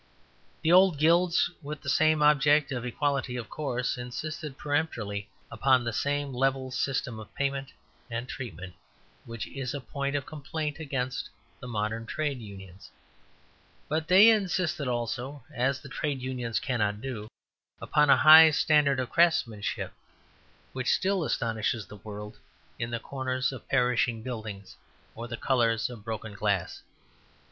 The 0.63 0.71
old 0.71 0.97
Guilds, 0.97 1.51
with 1.61 1.81
the 1.81 1.87
same 1.87 2.23
object 2.23 2.71
of 2.71 2.83
equality, 2.83 3.35
of 3.37 3.51
course, 3.51 3.99
insisted 3.99 4.57
peremptorily 4.57 5.29
upon 5.51 5.83
the 5.83 5.93
same 5.93 6.33
level 6.33 6.71
system 6.71 7.19
of 7.19 7.31
payment 7.35 7.71
and 8.09 8.27
treatment 8.27 8.73
which 9.25 9.45
is 9.45 9.75
a 9.75 9.79
point 9.79 10.15
of 10.15 10.25
complaint 10.25 10.79
against 10.79 11.29
the 11.59 11.67
modern 11.67 12.07
Trades 12.07 12.41
Unions. 12.41 12.89
But 13.87 14.07
they 14.07 14.31
insisted 14.31 14.87
also, 14.87 15.43
as 15.53 15.79
the 15.79 15.87
Trades 15.87 16.23
Unions 16.23 16.59
cannot 16.59 16.99
do, 16.99 17.27
upon 17.79 18.09
a 18.09 18.17
high 18.17 18.49
standard 18.49 18.99
of 18.99 19.11
craftsmanship, 19.11 19.93
which 20.73 20.91
still 20.91 21.23
astonishes 21.23 21.85
the 21.85 21.97
world 21.97 22.39
in 22.79 22.89
the 22.89 22.99
corners 22.99 23.51
of 23.51 23.69
perishing 23.69 24.23
buildings 24.23 24.75
or 25.13 25.27
the 25.27 25.37
colours 25.37 25.91
of 25.91 26.03
broken 26.03 26.33
glass. 26.33 26.81